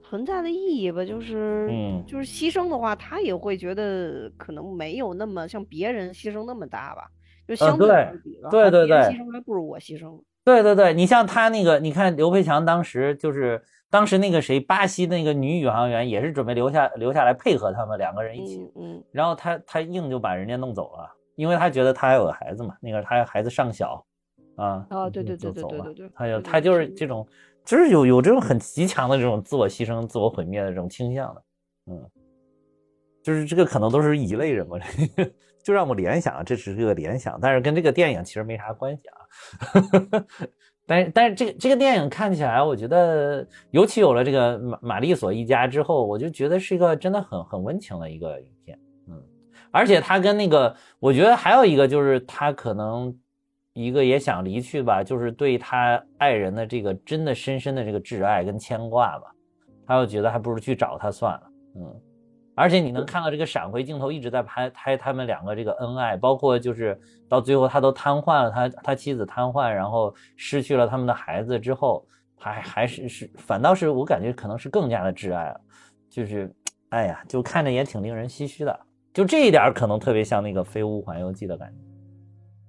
[0.09, 7.09] 存在的意义吧，就是嗯，就是牺牲的话，他也会觉得可能没有那么像别人牺牲那么大吧，
[7.47, 7.87] 就相对
[8.23, 10.21] 比了，对对对，牺牲还不如我牺牲。
[10.43, 24.05] 对对对，你像他那个，你看刘培强当时就是当时那个谁，巴西那个女宇航员也是准备留下留下来配合他们两个人一起，嗯，然后他他硬就把人家弄走了，因为他觉得他还有个孩子嘛，那个他孩子尚小，
[24.55, 27.27] 啊，啊对对对对对对对，他就他就是这种，
[27.65, 31.43] 就是有有这种很极强的这种自我牺牲、自我毁灭的这种倾向的，
[31.87, 32.09] 嗯，
[33.23, 34.77] 就是这个可能都是一类人吧。
[35.63, 39.17] 就让我联想，这只是个联想，但是跟这个电影其实没啥关系啊。
[40.85, 48.79] 但是，但是这个这个电影看起来，我觉得尤其有了这个玛玛丽索一家之后，我就觉得是一个真的很很温情的一个影片。
[49.07, 49.19] 嗯，
[49.71, 53.11] 而且他跟那个，我觉得还有一个就是他可能
[53.75, 59.31] 一个也想离去吧，就是对他爱人的这个真的深深的这个挚爱跟牵挂吧，
[59.85, 61.43] 他又觉得还不如去找他算了。
[61.75, 62.01] 嗯。
[62.57, 72.07] 而且你能看到这个闪回镜头一直在拍拍他们两个这个恩爱，包括就是到最后他都瘫痪了，他他妻子瘫痪，然后失去了他们的孩子之后，
[72.39, 75.59] 还还是是反倒是我感觉可能是更加的挚爱了，
[76.09, 76.49] 就是
[76.91, 78.79] 哎呀，就看着也挺令人唏嘘的，
[79.13, 81.75] 就这一点可能特别像那个《飞屋环游记》的感觉，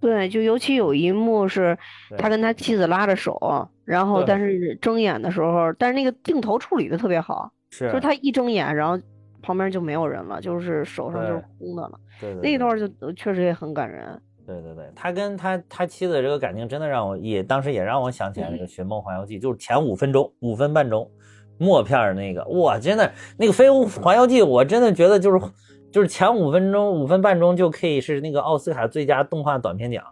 [0.00, 1.76] 对，就尤其有一幕是
[2.18, 3.38] 他跟他妻子拉着手，
[3.84, 8.98] 然后但是睁眼的时候，但是那个镜头处理的特别好，是，就是他一睁眼，然后
[9.42, 11.92] 旁边就没有人了，就是手上就是空的了。
[12.20, 14.20] 对，那一段就确实也很感人。
[14.46, 21.10] 对对对，他跟他他妻子这个感情真的让我也当时也让我想起来那个《寻梦环游记》，就是前五分钟五分半钟
[21.58, 25.44] 默片那个，哇，真的那个《飞屋环游记》，我真的觉得就是
[25.90, 30.04] 就是前五分钟五分半钟就可以是那个奥斯卡最佳动画短片奖，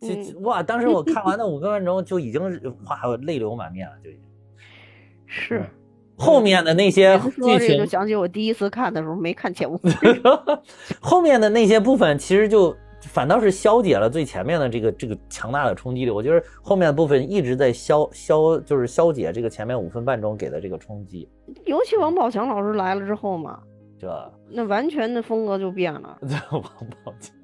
[0.00, 2.42] 就哇，当时我看完那五分半钟就已经
[2.86, 4.22] 哇泪流满面了，就已经
[5.26, 5.64] 是
[6.16, 9.92] 后面的那些剧情，就想起我第一次看的时候没看前五分
[10.22, 10.38] 钟，
[11.00, 12.76] 后面的那些部分其实就。
[13.02, 21.28] 反倒是消解了最前面的这个这个强大的冲击力，我觉得后面的部分一直在消消，就是消解这个前面五分半钟给的这个冲击。
[21.66, 23.60] 尤其王宝强老师来了之后嘛，
[23.98, 26.18] 这那完全的风格就变了。
[26.52, 26.62] 王
[27.04, 27.34] 宝强，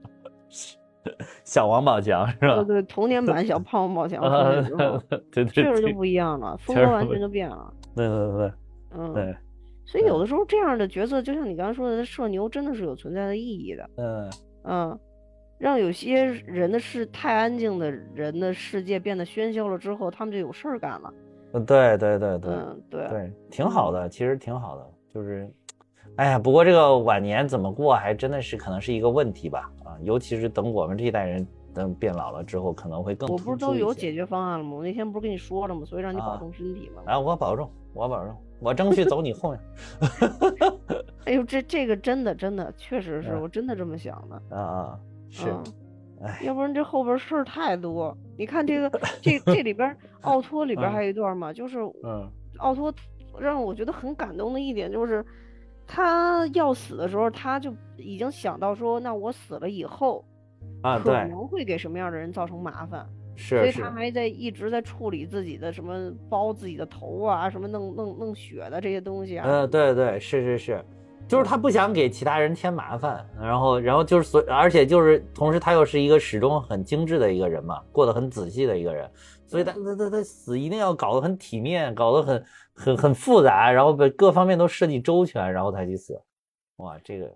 [1.44, 2.56] 小王宝强是吧？
[2.56, 4.22] 对对，童年版小 胖王宝强
[5.30, 7.72] 对对，确实就不一样了，风格完全就变了。
[7.96, 8.52] 对对对，
[8.96, 9.36] 嗯，对。
[9.84, 13.90] 所以有的时候这样的角色，就像你刚才说的，社牛真的是有存在的意义的。
[13.96, 14.30] 嗯
[14.64, 14.98] 嗯。
[15.58, 21.14] 让有些人的世太安静的人的世界变得喧嚣了之后，他们就有事儿干了。
[21.52, 24.84] 嗯，对对对对，嗯对对，挺好的，其实挺好的。
[25.14, 25.48] 就是，
[26.16, 29.70] 哎呀，不过这个晚年怎么过，还真的是可能是一个问题吧。
[29.84, 33.28] 啊，尤其是等我们这一代人等变老了之后，可能会更。
[33.28, 34.76] 我不是都有解决方案了吗？
[34.76, 35.82] 我那天不是跟你说了吗？
[35.84, 37.02] 所以让你保重身体嘛。
[37.06, 39.60] 啊，我保重，我保重，我争取走你后面。
[41.24, 44.56] 哎呦，这这个真的真的确实是我真的这么想的。
[44.56, 45.00] 啊啊。
[45.30, 45.48] 是，
[46.22, 48.14] 哎，要不然这后边事儿太多。
[48.36, 52.92] 你看这个， 这这里边奥托里边还有一段嘛，就是，嗯，奥托
[53.40, 55.24] 让我觉得很感动的一点就是，
[55.86, 60.24] 他要死的时候，他就已经想到说，那我死了以后，
[60.82, 69.46] 啊，可能会给什么样的人造成麻烦，是，所以他还在一直在处理自己的什么包自己的头啊，什么弄弄弄血的这些东西啊。
[69.46, 70.84] 呃，对对，是是是。
[71.28, 79.10] 就是他不想给其他人添麻烦，然后，然后就是所，而且就是同时他又是一个始终很精致的一个人嘛，过得很仔细的一个人，
[79.46, 86.20] 所以他他他他死一定要搞得很体面，搞得很很很复杂，然后把各方面都设计周全，然后才去死。
[86.76, 87.32] 哇，这个，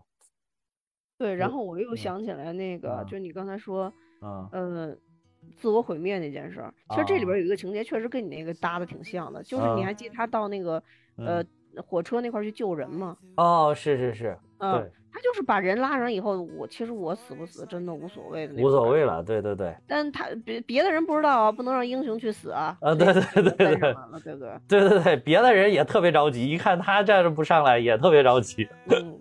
[1.17, 4.99] 对，然后我又想起来那个，就你刚才说，嗯嗯，
[5.57, 10.83] 自我毁灭那件事儿，其实这里边有一个情节确实跟你那个搭的挺像的，就是你还记得他到那个
[11.17, 11.43] 呃。
[11.83, 13.17] 火车那块去救人嘛？
[13.37, 19.75] 哦，是是是，嗯，他就是把人拉上以后，我其实我死不死真的无所谓的，无所谓了，对对对。
[19.87, 22.77] 但他别别的人不知道啊，不能让英雄去死啊。
[22.81, 28.69] 啊，对对对对对，对对对，对对对，别的人也特别着急，一看他站着不上来，也特别着急。
[28.91, 29.21] 嗯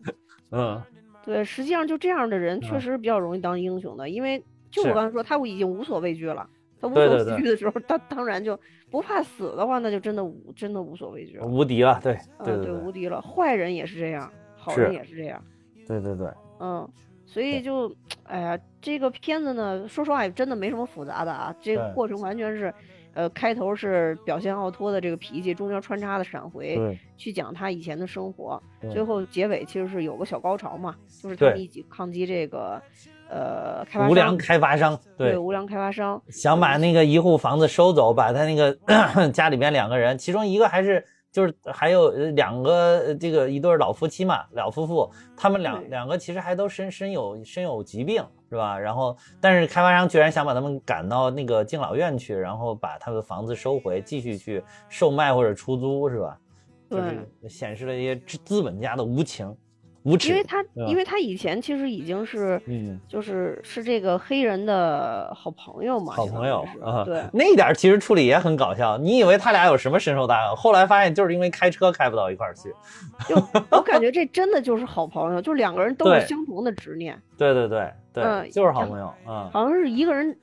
[0.51, 0.81] 嗯，
[1.23, 6.47] 对，实际上就这样的人确实比较容易当英雄的，因为就我刚才说，他已经无所畏惧了。
[6.89, 12.17] 他无所畏惧的时候，他当然就不怕死的话，那就真的无真的无所畏惧了，无敌了，对。
[12.43, 13.21] 对对，无敌了。
[13.21, 15.43] 坏人也是这样，好人也是这样，
[15.87, 16.27] 对对对，
[16.59, 16.87] 嗯，
[17.25, 17.93] 所以就，
[18.23, 22.73] 哎呀，这个片子呢，说实话也真的没什么复杂的啊，这个过程完全是，
[23.15, 32.79] 呃，开头是表现奥托的这个脾气，中间穿插的闪回，去讲他以前的生活，最后结尾其实是有个小高潮嘛，就是他们一起抗击这个。
[33.27, 38.71] 呃，开发无良开发商对无良开发商想把那个一户房子收走，把他那个
[39.33, 41.03] 家里边两个人，其中一个还是
[41.35, 48.79] 就是还有两个这个一对老夫妻嘛，老夫妇，他们两两个其实还都身身有身有疾病是吧？
[48.79, 56.39] 然后但是开发商居然想把他们赶到那个敬老院去，然后把他的房子收回，继续去售卖或者出租是吧？
[56.89, 59.53] 就是，显示了一些资资本家的无情。
[60.05, 68.99] 因为他，因为他以前其实已经是，嗯，就是是这个黑人的好朋友嘛，好朋友啊，对，那点其实处理也很搞笑。
[68.99, 70.55] 你以为他俩有什么深仇大恨？
[70.55, 72.71] 后来发现就是因为开车开不到一块儿去。
[73.27, 73.35] 就
[73.71, 77.19] 我感觉这真的就是好朋友，就两个人都有相同的执念。
[77.35, 79.49] 对对对对，就是好朋友啊。
[79.51, 80.37] 好像是一个人，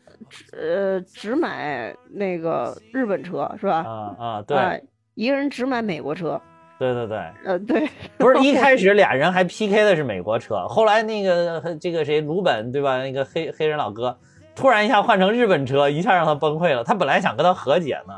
[0.53, 3.85] 呃，只买那个日本车是吧？
[3.87, 4.83] 啊啊，对，
[5.15, 6.41] 一个人只买美国车。
[6.83, 13.01] 对对对，呃对， 不是一开始 俩人还 PK 的是美国车，后来那个这个谁鲁本对吧？
[13.03, 14.19] 那个黑黑人老哥，
[14.57, 16.83] 突然一下换成日本车，一下让他崩溃了。
[16.83, 18.15] 他本来想跟他和解呢，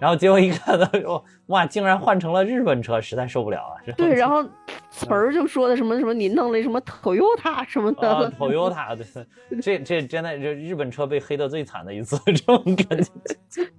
[0.00, 3.92] 然后结果一看他说哇，竟然换成了日本车，实在受不了了。
[3.96, 4.42] 对，然后
[4.90, 13.10] 词儿就说的什么什么你弄了什么 Toyota 什么的，Toyota 对，这这真的这日本车被黑的最惨的一次，这种感觉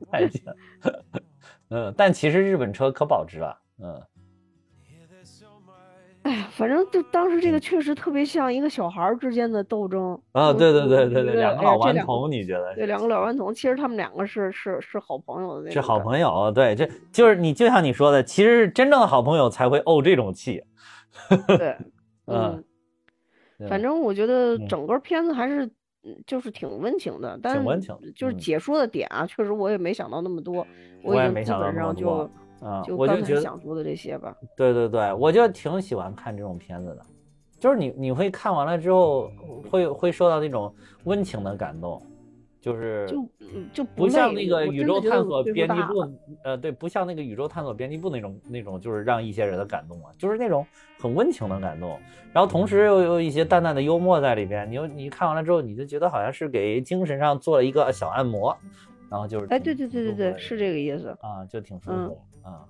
[0.10, 0.42] 太贱。
[1.72, 4.02] 嗯，但其实日本车可保值了，嗯。
[6.24, 10.52] 哎呀，反正就当时这个确实特别像一个小孩之间的斗争啊！
[10.52, 12.76] 对对对对对，两个老顽童，你觉得？
[12.76, 20.62] 对，两个老顽童，其实他们两个是是是好朋友的那是好朋友，对，这就是你就像你说的，其实真正的好朋友才会怄这种气。
[21.58, 21.76] 对，
[22.28, 22.62] 嗯，
[23.70, 25.70] 反正我觉得整个片子还是
[26.28, 27.64] 就是挺温情的，但是
[28.14, 30.68] 就是解说的点啊，确实我也没想到那么多，
[31.02, 32.30] 我也基本上就。
[32.62, 34.36] 啊，就觉得想说的这些吧。
[34.56, 37.02] 对对对，我就挺喜欢看这种片子的，
[37.60, 39.32] 就是你你会看完了之后，
[39.70, 40.74] 会会受到那种
[41.06, 42.02] 温情的感动，
[42.62, 43.26] 就是就
[43.74, 46.12] 就不像那个宇宙探索编辑部，
[46.44, 50.66] 呃，对，不像那个宇宙探索编辑部那种那种，就是让一些人的感动啊，就是那种
[51.00, 51.98] 很温情的感动，
[52.34, 58.56] 然后同时又有一些淡淡的幽默在里边，你又你看完了之后，你就觉得好像是给精神上做了一个小按摩，
[59.10, 62.22] 然后就是哎，对对对对对，是这个意思啊，就挺舒服。
[62.44, 62.64] 啊，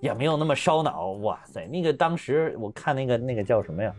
[0.00, 1.10] 也没有那么烧脑。
[1.22, 3.92] 哇塞，那个当时我看那个那个叫什么呀？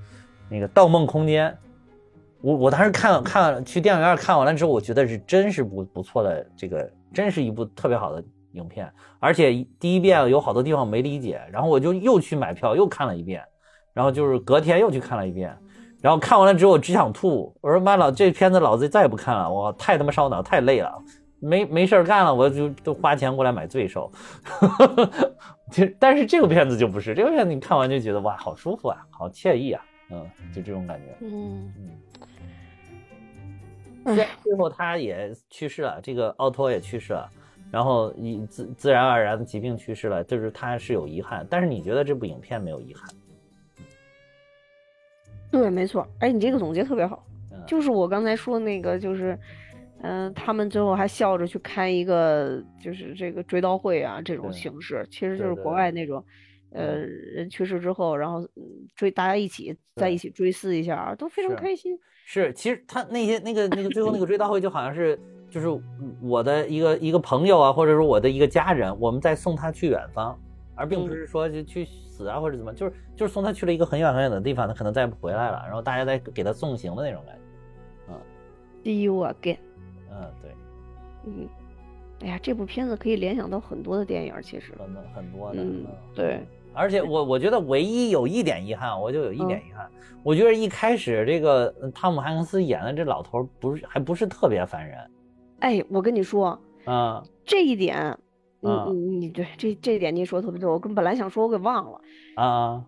[0.50, 1.50] 那个《盗梦空间》，
[2.42, 8.92] 我我当时看看去电影院看完了之后，我觉得是真是不不错的，这个真是一部特别好的影片。
[9.20, 13.42] 而且第一遍有好多地方没理解，然后我就又去买票又看了一遍，
[13.94, 15.58] 然后就是隔天又去看了一遍，
[16.02, 17.56] 然后看完了之后我只想吐。
[17.62, 21.02] 我说妈老这片子老子再也不看了，我太他妈烧脑，太累了。
[21.44, 24.10] 没没事儿干了，我就都花钱过来买罪受。
[25.70, 31.06] 其实，但是这个片子就不是，这个片子你看完就觉得哇，好舒服啊，好惬意啊，嗯，就这种感觉。
[31.20, 31.74] 嗯
[34.06, 34.18] 嗯。
[34.44, 37.30] 最后他也去世了，这个奥托也去世了，
[37.72, 41.46] 然后以自自然而然的疾病去世了，就是他是有遗憾。
[41.50, 43.10] 但是你觉得这部影片没有遗憾？
[45.52, 46.08] 对，没错。
[46.20, 47.26] 哎，你这个总结特别好，
[47.68, 49.38] 就是我刚才说那个，就是。
[50.04, 56.24] 嗯，他们最后还笑着去开一个，就是这个追悼会啊，这种形式，其实就是国外那种，
[56.72, 58.46] 呃，人去世之后，然后
[58.96, 61.98] 追大家一起在一起追思一下，都非常开心。
[62.26, 65.18] 是，其实他那些那个那个最后那个追悼会就好像是，
[65.50, 65.68] 就是
[66.22, 70.38] 我的一个一个朋友啊，或者说我的一个家人，我们在送他去远方，
[70.76, 77.42] 而并不是说就去死啊或者怎么，就是就是送他去了一个很远很远的地方，他可能再也不回来了，然后大家在给他送行的那种感觉。
[78.10, 78.20] 嗯
[78.84, 79.58] ，See you again。
[80.14, 80.52] 嗯，对，
[81.26, 81.50] 嗯，
[82.22, 84.74] 哎呀，这部片子可以联想到很多的电影，其实。
[84.78, 86.40] 很多很多的，嗯，对，
[86.74, 89.90] 而且我我觉得唯一有一点遗憾，我就有一点遗憾，
[90.24, 94.98] 我觉得一开始这个汤姆汉克斯演的这老头不是还不是特别烦人，
[95.60, 98.18] 哎，我跟你说，啊，这一点，
[98.62, 102.02] 你你你对这这一点你说的特别对，我跟本来想说，我给忘了，
[102.36, 102.86] 啊，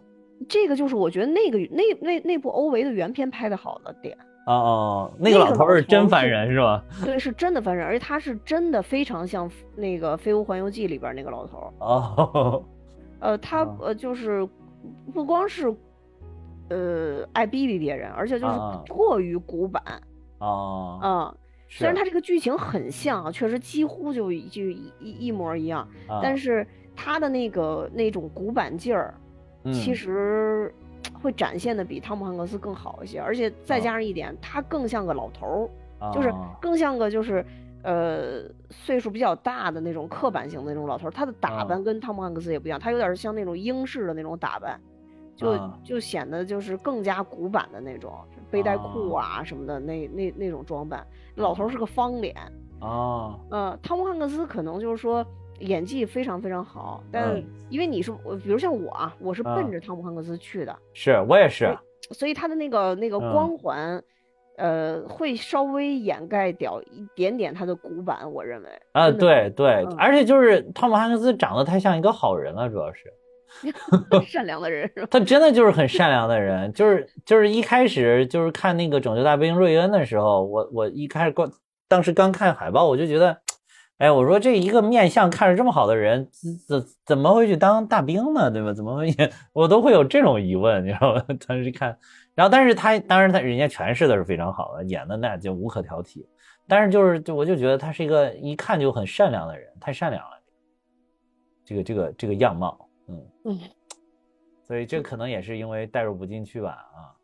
[0.47, 4.17] 这个就是我觉得那个那那那部欧维的原片拍的好的点。
[4.45, 6.83] 哦哦，那个老头是真烦人是吧？
[7.03, 11.73] 对，是真的烦人，而且他是真的非常像那个《飞屋环游记》里边那个老头。
[11.79, 12.63] 哦，
[13.19, 14.47] 呃，他呃就是
[15.11, 15.73] 不光是
[16.69, 18.53] 呃爱逼逼别人，而且就是
[18.87, 19.81] 过于古板。
[20.37, 25.87] 哦，嗯，虽然他这个剧情很像，确实几乎就就一一模一样，
[26.21, 29.15] 但是他的那个那种古板劲儿，
[29.73, 30.71] 其实。
[31.21, 37.45] 会展现的比汤姆汉克斯更好一些，而且再加上一点，他更像个老头儿，就是更像个就是，
[37.83, 41.11] 呃，岁数比较大的那种刻板型的那种老头儿。
[41.11, 44.79] 他的打扮跟汤姆汉克斯也不一样，他有点像那种英式的那种打扮，
[45.35, 48.13] 就就显得就是更加古板的那种
[48.49, 51.05] 背带裤啊什么的那那那种装扮。
[51.35, 52.35] 老头儿是个方脸
[52.79, 55.25] 啊，呃，汤姆汉克斯可能就是说。
[55.59, 61.75] 演技非常非常好，但因为你是我，比如像我啊，我是奔着汤姆汉克斯去的，是我也是，
[62.11, 64.03] 所以他的那个那个光环，
[64.57, 73.13] 呃，会稍微掩盖掉一点点他的古板，我认为啊，对对，而且就是汤姆汉克斯长得太像一个好人了，主要是
[74.27, 81.49] 善良的人是吧，他真的就是很善良的人，就是就是一开始就是看那个拯救大兵瑞恩的时候，我我一开始刚
[81.87, 83.37] 当时刚看海报，我就觉得。
[83.97, 86.29] 哎，我说这一个面相看着这么好的人，
[86.67, 88.51] 怎怎么会去当大兵呢？
[88.51, 88.73] 对吧？
[88.73, 89.09] 怎么会？
[89.53, 91.23] 我都会有这种疑问，你知道吗？
[91.47, 91.97] 当时看，
[92.33, 96.25] 然后但是他当然他人家诠释的是非常好的，演的那就无可挑剔。
[96.67, 100.31] 但是就是就我就觉得他是一个一看就很善良的人，太善良了。
[101.63, 103.59] 这个这个这个样貌，嗯嗯，
[104.67, 107.15] 所以这可能也是因为代入不进去吧啊。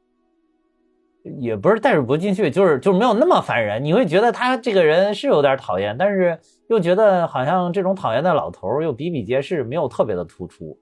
[1.38, 3.84] 也不是代入不进去，就是就没有那么烦人。
[3.84, 6.40] 你会觉得他这个人是有点讨厌，但是
[6.72, 10.78] 又觉得好像这种讨厌的老头又比比皆是，没有特别的突出。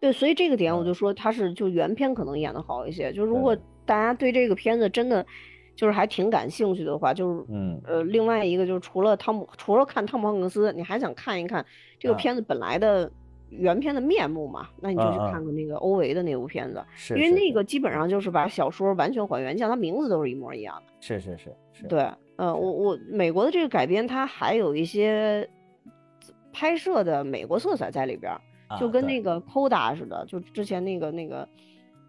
[0.00, 3.12] 对，所以这个点我就说他是就原片可能演的好一些。
[3.12, 5.26] 就如果大家对这个片子真的
[5.74, 11.66] 就是还挺感兴趣的话，就是嗯呃，另外一个就是除了汤姆，除了看汤姆汉克斯，你还想看一看
[11.98, 13.10] 这个片子本来的
[13.48, 20.92] 原片的面目嘛，那你就去看看那个欧维的那部片子，是因为那个基本上就是把小说完全还原，像它名字都是一模一样的。
[21.00, 21.86] 是是是是。
[21.88, 22.08] 对，
[22.40, 25.46] 嗯，我我美国的这个改编，它还有一些
[26.52, 28.32] 拍摄的美国色彩在里边，
[28.78, 31.46] 就跟那个《Coda》似的，就之前那个那个，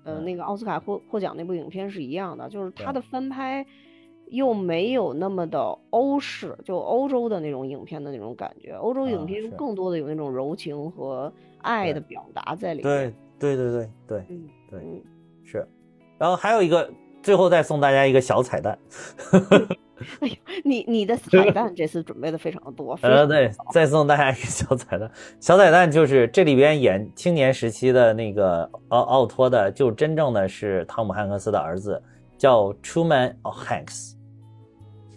[0.05, 3.65] 呃，那个奥斯卡获获奖那部影片是一样的，就是它的翻拍。
[4.32, 8.71] 又没有那么的欧式，就欧洲的那种影片的那种感觉。
[8.71, 13.13] 欧洲影片更多的有那种柔情和爱的表达在里面。
[13.38, 15.03] 对对对对对，嗯对
[15.43, 15.67] 是。
[16.17, 16.89] 然后还有一个，
[17.21, 18.79] 最后再送大家一个小彩蛋。
[20.22, 22.97] 哎呦，你你的彩蛋这次准备的非常的多。
[23.02, 25.10] 呃，对，再送大家一个小彩蛋。
[25.39, 32.02] 小彩蛋就是这里边演青年时期的那个奥奥托的，就真正的是汤姆汉克斯的儿子，
[32.38, 34.14] 叫 Truman Hanks。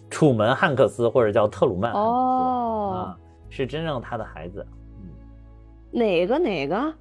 [0.07, 3.17] 楚门·汉克斯，或者叫特鲁曼哦，啊，
[3.49, 4.65] 是真正他的孩子。
[5.01, 5.09] 嗯，
[5.91, 6.93] 哪个哪个？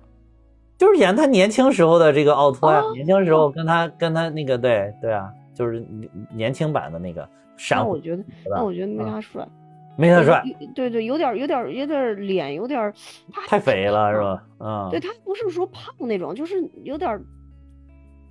[0.77, 5.83] 就是演他年轻时候的这个奥托呀，年轻时候跟他跟他那个对对啊，就是
[6.31, 7.27] 年轻版的那个。
[7.71, 9.47] 那我觉得，那我觉得没他帅，
[9.97, 10.43] 没他帅。
[10.75, 12.93] 对对，有点有点有点脸有点
[13.49, 14.45] 太肥了是吧？
[14.59, 17.19] 嗯，对他不是说胖那种，就是有点。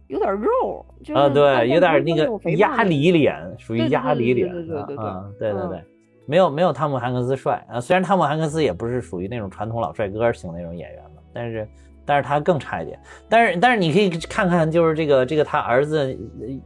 [0.08, 4.96] 有点肉，啊，对，有点那个鸭梨脸，属于鸭梨脸，对对对
[5.40, 5.84] 对对对，
[6.28, 7.80] 没有没有汤姆汉克斯帅啊。
[7.80, 11.68] 虽然汤姆汉克斯也不是属于那种传统老帅哥型那种演员了，但是
[12.06, 13.00] 但是他更差一点。
[13.30, 16.18] 但是但是你可以看看，就是这个这个他儿子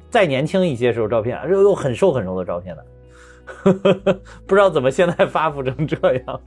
[0.09, 2.83] 再年轻一些时候照片，又又很瘦很瘦的照片呢，
[4.45, 6.41] 不知道怎么现在发福成这样。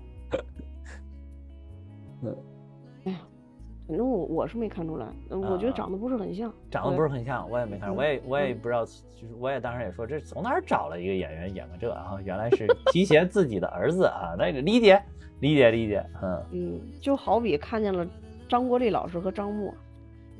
[3.04, 3.14] 哎
[3.88, 12.16] 反正我我是没看出来，我觉得长得不是很像，长得不是很像，我也没看，我也我也不知道，就是我也当时也说，这从哪儿找了一个演员演个这啊？
[12.24, 15.02] 原来是提携自己的儿子啊，那个理解
[15.40, 16.40] 理解理解，嗯。
[16.52, 18.06] 嗯，就好比看见了
[18.50, 19.72] 张国立老师和张默，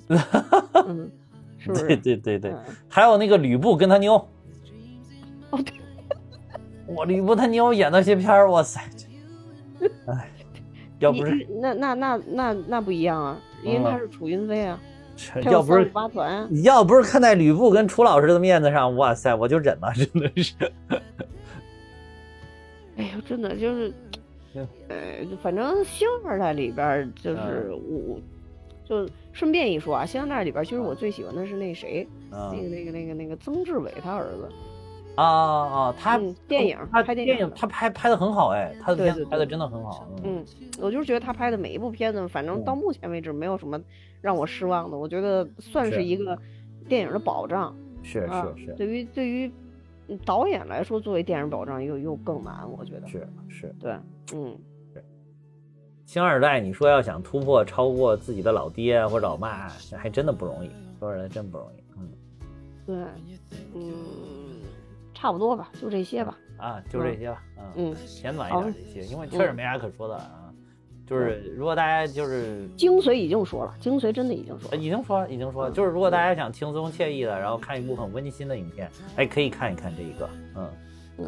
[0.87, 1.11] 嗯，
[1.59, 1.87] 是不是？
[1.87, 2.55] 对对对对，
[2.89, 4.15] 还有那个吕布跟他妞，
[5.51, 5.73] 哦对，
[6.87, 8.81] 我吕布他妞演那些片儿，哇塞，
[10.07, 10.29] 哎。
[10.99, 14.79] 要不是那那那那那不一样啊，因为他是楚云飞啊，
[15.51, 20.55] 要不是八团，要不是看在吕布跟楚老师的面子上，哇塞，我就忍了，真的是。
[22.99, 23.91] 哎呦，真的就是，
[24.89, 24.97] 呃，
[25.43, 28.19] 反正星二代里边就是我，
[28.85, 34.49] 就顺便一说啊，星二代里边其实我最喜欢的是那谁，那个那个那个那个曾志伟他儿子。
[35.17, 35.95] 啊啊！
[35.99, 40.09] 他电影，他拍电影，他拍拍的很好哎，他的片子拍的真的很好。
[40.23, 40.43] 嗯，
[40.81, 43.79] 我就是觉得他拍的每一部片子，反正到目前为止没有什么
[44.23, 44.97] 让我失望的。
[44.97, 46.39] 我觉得算是一个
[46.89, 47.75] 电影的保障。
[48.03, 48.75] 是是是。
[48.79, 49.51] 对于对于
[50.19, 53.07] 导演来说，作为电影保障又又更难，我觉得。
[53.09, 53.75] 是是。
[53.79, 53.97] 对，
[54.35, 54.59] 嗯。
[56.07, 60.71] 星二代，你说要想突破超过自己的老爹或者老妈，还真的不容易。
[60.99, 61.85] 说出来真不容易。
[61.99, 62.09] 嗯。
[62.85, 62.97] 对，
[63.75, 63.93] 嗯。
[65.15, 66.37] 差不多吧，就这些吧。
[66.57, 67.43] 啊，就这些吧。
[67.77, 70.40] 嗯，简短一点这些，因为确实没啥可说的啊。
[71.11, 75.71] 就是如果大家就是精髓已经说了，精髓真的已经说了，已经说了，已经说了。
[75.73, 80.31] 就是如果大家想轻松惬意的，然后看一部很温馨的影片，哎，可以看一看这一个。
[80.57, 80.69] 嗯
[81.19, 81.27] 嗯，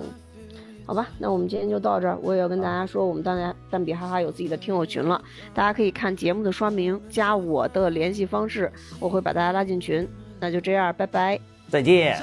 [0.87, 2.17] 好吧，那我们今天就到这儿。
[2.23, 5.21] 我也要跟大家说，我们当然蛋比哈哈有自己的听友群了，
[5.53, 8.71] 大家可以看节目的说明，加我的联系方式，
[9.01, 10.09] 我会把大家拉进群。
[10.39, 12.23] 那就这样，拜拜，再见。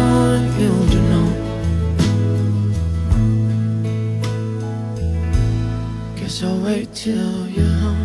[7.03, 8.00] 逍遥